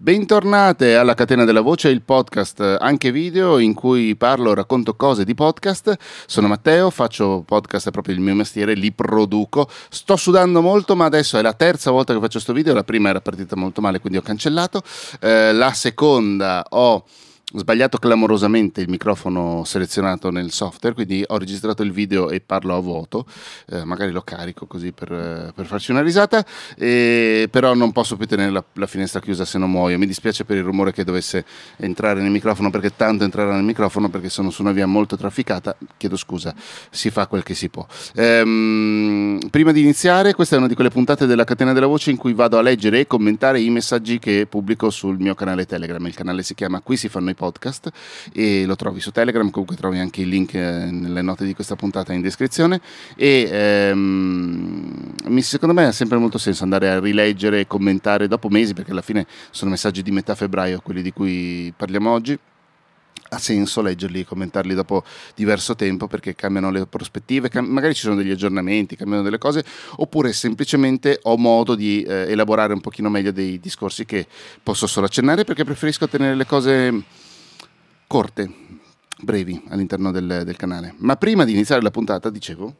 [0.00, 5.34] Bentornate alla Catena della Voce, il podcast anche video in cui parlo, racconto cose di
[5.34, 5.96] podcast.
[6.24, 9.68] Sono Matteo, faccio podcast, è proprio il mio mestiere, li produco.
[9.88, 12.74] Sto sudando molto, ma adesso è la terza volta che faccio questo video.
[12.74, 14.82] La prima era partita molto male, quindi ho cancellato.
[15.18, 17.04] Eh, la seconda ho
[17.54, 22.80] sbagliato clamorosamente il microfono selezionato nel software, quindi ho registrato il video e parlo a
[22.80, 23.26] vuoto,
[23.70, 26.44] eh, magari lo carico così per, eh, per farci una risata,
[26.76, 30.44] eh, però non posso più tenere la, la, finestra chiusa se non muoio, mi dispiace
[30.44, 31.44] per il rumore che dovesse
[31.76, 35.74] entrare nel microfono perché tanto entrerà nel microfono perché sono su una via molto trafficata,
[35.96, 36.54] chiedo scusa,
[36.90, 37.86] si fa quel che si può.
[38.14, 42.18] Ehm, prima di iniziare, questa è una di quelle puntate della catena della voce in
[42.18, 46.14] cui vado a leggere e commentare i messaggi che pubblico sul mio canale Telegram, il
[46.14, 47.90] canale si chiama Qui si fanno i podcast
[48.32, 51.76] e lo trovi su Telegram, comunque trovi anche il link eh, nelle note di questa
[51.76, 52.80] puntata in descrizione.
[53.16, 58.74] E ehm, secondo me ha sempre molto senso andare a rileggere e commentare dopo mesi
[58.74, 62.38] perché alla fine sono messaggi di metà febbraio quelli di cui parliamo oggi.
[63.30, 68.00] Ha senso leggerli e commentarli dopo diverso tempo perché cambiano le prospettive, cam- magari ci
[68.00, 69.62] sono degli aggiornamenti, cambiano delle cose,
[69.96, 74.26] oppure semplicemente ho modo di eh, elaborare un pochino meglio dei discorsi che
[74.62, 77.02] posso solo accennare perché preferisco tenere le cose
[78.08, 78.50] corte,
[79.20, 80.94] brevi all'interno del, del canale.
[80.96, 82.74] Ma prima di iniziare la puntata, dicevo,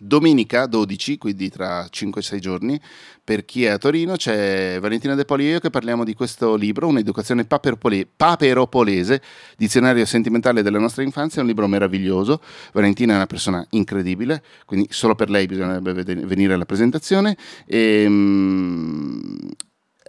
[0.00, 2.80] Domenica 12, quindi tra 5-6 giorni,
[3.24, 6.54] per chi è a Torino, c'è Valentina De Poli e io che parliamo di questo
[6.54, 9.20] libro, Un'educazione paperopolese,
[9.56, 12.40] dizionario sentimentale della nostra infanzia, un libro meraviglioso.
[12.72, 17.36] Valentina è una persona incredibile, quindi solo per lei bisognerebbe venire alla presentazione.
[17.66, 19.36] E, um,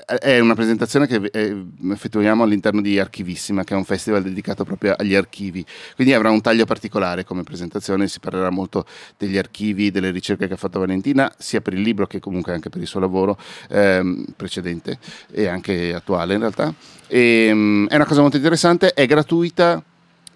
[0.06, 4.96] è una presentazione che eh, effettuiamo all'interno di Archivissima, che è un festival dedicato proprio
[4.98, 5.66] agli archivi.
[5.96, 8.86] Quindi avrà un taglio particolare come presentazione, si parlerà molto
[9.18, 12.70] degli archivi, delle ricerche che ha fatto Valentina, sia per il libro che comunque anche
[12.70, 13.38] per il suo lavoro
[13.70, 14.98] ehm, precedente
[15.32, 16.74] e anche attuale in realtà.
[17.08, 19.84] E, ehm, è una cosa molto interessante, è gratuita,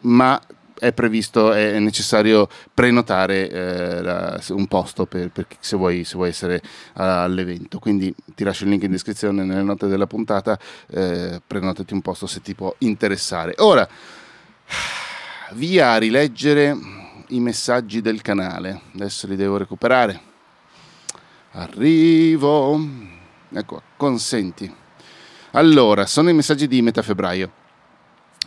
[0.01, 0.41] ma
[0.79, 6.29] è previsto, è necessario prenotare eh, la, un posto per, per, se, vuoi, se, vuoi,
[6.29, 6.61] essere
[6.93, 7.79] all'evento.
[7.79, 10.57] Quindi ti lascio il link in descrizione nelle note della puntata,
[10.89, 13.53] eh, prenotati un posto se ti può interessare.
[13.57, 13.87] Ora,
[15.53, 16.75] via a rileggere
[17.29, 18.81] i messaggi del canale.
[18.93, 20.19] Adesso li devo recuperare.
[21.51, 22.79] Arrivo.
[23.51, 24.73] Ecco, consenti.
[25.51, 27.61] Allora, sono i messaggi di metà febbraio.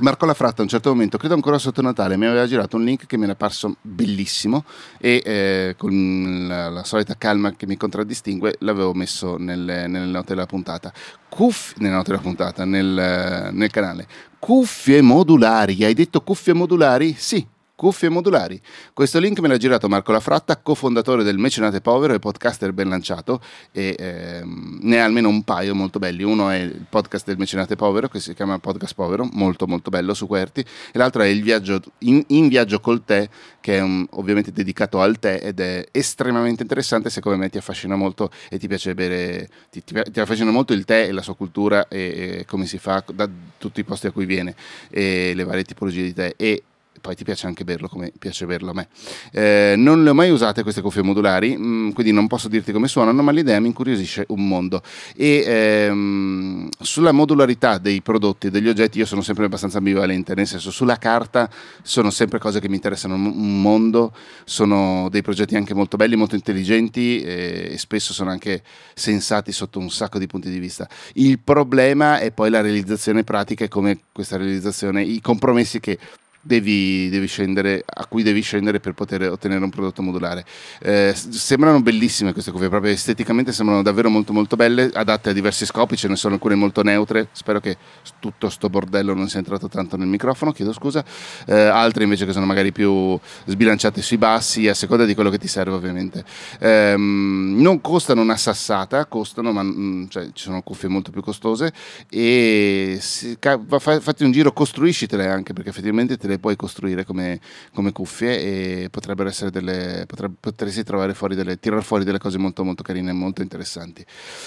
[0.01, 3.07] Marco Lafratta a un certo momento, credo ancora sotto Natale, mi aveva girato un link
[3.07, 4.65] che mi era parso bellissimo
[4.99, 10.35] e eh, con la, la, solita calma che mi contraddistingue l'avevo messo nelle, nelle note
[10.35, 10.93] della puntata.
[11.31, 14.07] Cuffie, nelle note della puntata, nel, nel canale.
[14.39, 17.15] Cuffie modulari, hai detto cuffie modulari?
[17.17, 18.61] Sì, cuffie modulari.
[18.93, 23.41] Questo link me l'ha girato Marco Lafratta, cofondatore del Mecenate Povero e podcaster ben lanciato
[23.71, 26.23] e ehm, ne ha almeno un paio molto belli.
[26.23, 30.15] Uno è il podcast del Mecenate Povero che si chiama Podcast Povero, molto molto bello
[30.15, 33.29] su Querti e l'altro è il viaggio in, in viaggio col tè
[33.61, 37.59] che è un, ovviamente dedicato al tè ed è estremamente interessante se come me ti
[37.59, 41.23] affascina molto e ti piace bere, ti, ti, ti affascina molto il tè e la
[41.23, 44.55] sua cultura e, e come si fa da tutti i posti a cui viene
[44.89, 46.63] e le varie tipologie di tè e
[47.01, 48.89] poi ti piace anche berlo come piace berlo a me.
[49.33, 52.73] Eh, non le ho mai usate queste cuffie modulari, mh, mm, quindi non posso dirti
[52.73, 54.83] come suonano, ma l'idea mi incuriosisce un mondo.
[55.17, 60.47] E ehm, sulla modularità dei prodotti e degli oggetti io sono sempre abbastanza ambivalente, nel
[60.47, 61.51] senso sulla carta
[61.83, 64.13] sono sempre cose che mi interessano un mondo,
[64.45, 68.63] sono dei progetti anche molto belli, molto intelligenti e, e spesso sono anche
[68.95, 70.89] sensati sotto un sacco di punti di vista.
[71.15, 75.99] Il problema è poi la realizzazione pratica e come questa realizzazione, i compromessi che
[76.47, 80.45] devi, devi scendere, a cui devi scendere per poter ottenere un prodotto modulare.
[80.81, 85.67] Eh, sembrano bellissime queste cuffie, proprio esteticamente sembrano davvero molto molto belle, adatte a diversi
[85.67, 87.77] scopi, ce ne sono alcune molto neutre, spero che
[88.21, 91.05] tutto sto bordello non sia entrato tanto nel microfono, chiedo scusa,
[91.47, 95.39] eh, altre invece che sono magari più sbilanciate sui bassi, a seconda di quello che
[95.39, 96.25] ti serve ovviamente.
[96.61, 101.73] Eh, non costano una sassata, costano, ma mm, cioè, ci sono cuffie molto più costose
[102.09, 107.41] e si, fatti un giro, costruiscitele anche perché effettivamente te le le puoi costruire come,
[107.75, 108.39] come cuffie
[108.85, 112.83] e potrebbero essere delle, potrebbe, potresti trovare fuori delle, tirare fuori delle cose molto molto
[112.83, 114.05] carine e molto interessanti.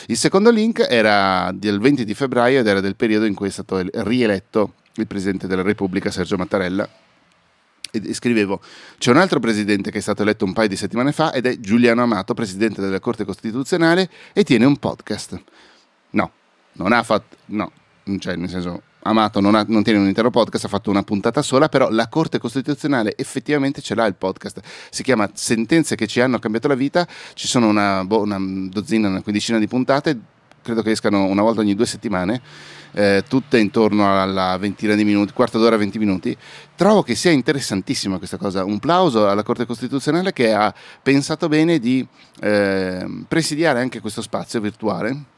[0.08, 3.52] Il secondo link era del 20 di febbraio ed era del periodo in cui è
[3.52, 6.88] stato rieletto il Presidente della Repubblica Sergio Mattarella
[7.92, 8.62] e scrivevo
[9.00, 11.60] c'è un altro presidente che è stato eletto un paio di settimane fa ed è
[11.60, 15.42] Giuliano Amato, presidente della Corte Costituzionale e tiene un podcast.
[16.12, 16.32] No,
[16.74, 17.72] non ha fatto no,
[18.20, 21.42] cioè nel senso Amato non, ha, non, tiene un intero podcast, ha fatto una puntata
[21.42, 24.62] sola, però la Corte Costituzionale effettivamente ce l'ha il podcast.
[24.90, 29.08] Si chiama Sentenze che ci hanno cambiato la vita, ci sono una, boh, una dozzina,
[29.08, 30.20] una quindicina di puntate
[30.62, 32.42] credo che escano una volta ogni due settimane,
[32.92, 36.36] eh, tutte intorno alla ventina di minuti, quarto d'ora, 20 minuti.
[36.76, 38.64] Trovo che sia interessantissima questa cosa.
[38.64, 42.06] Un plauso alla Corte Costituzionale che ha pensato bene di
[42.42, 45.38] eh, presidiare anche questo spazio virtuale.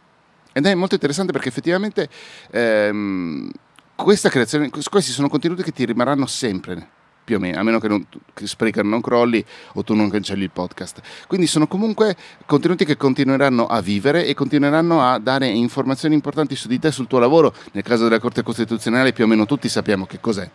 [0.53, 2.09] Ed è molto interessante perché effettivamente
[2.51, 3.49] ehm,
[3.95, 7.87] questa creazione, questi sono contenuti che ti rimarranno sempre più o meno, a meno che,
[7.87, 9.43] non, che Spreaker non crolli
[9.73, 11.01] o tu non cancelli il podcast.
[11.27, 16.67] Quindi sono comunque contenuti che continueranno a vivere e continueranno a dare informazioni importanti su
[16.67, 17.53] di te, sul tuo lavoro.
[17.71, 20.49] Nel caso della Corte Costituzionale più o meno tutti sappiamo che cos'è.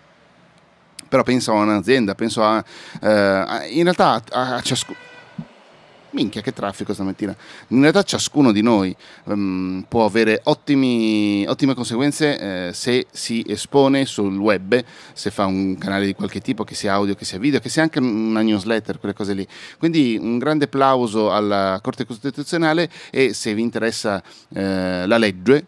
[1.09, 2.63] Però penso a un'azienda, penso a...
[3.01, 5.15] Eh, in realtà a, a ciascuno
[6.17, 7.37] minchia che traffico stamattina.
[7.69, 14.07] In realtà ciascuno di noi um, può avere ottimi, ottime conseguenze eh, se si espone
[14.07, 14.83] sul web,
[15.13, 17.83] se fa un canale di qualche tipo, che sia audio, che sia video, che sia
[17.83, 19.47] anche una newsletter, quelle cose lì.
[19.79, 24.23] Quindi un grande applauso alla Corte Costituzionale e se vi interessa
[24.55, 25.67] eh, la legge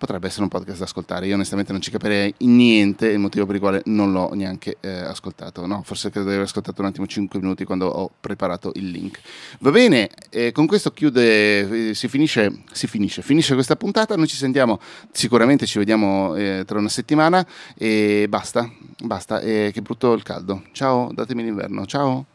[0.00, 1.26] potrebbe essere un podcast da ascoltare.
[1.26, 4.88] Io onestamente non ci capirei niente, il motivo per il quale non l'ho neanche eh,
[4.88, 5.66] ascoltato.
[5.66, 9.20] No, forse credo di aver ascoltato un attimo 5 minuti quando ho preparato il link.
[9.58, 14.16] Va bene, eh, con questo chiude, eh, si finisce, si finisce, finisce questa puntata.
[14.16, 14.80] Noi ci sentiamo,
[15.12, 17.46] sicuramente ci vediamo eh, tra una settimana
[17.76, 18.70] e basta,
[19.02, 19.38] basta.
[19.38, 20.62] che brutto il caldo.
[20.72, 21.84] Ciao, datemi l'inverno.
[21.84, 22.29] Ciao.